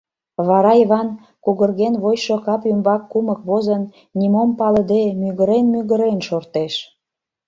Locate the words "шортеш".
6.27-6.73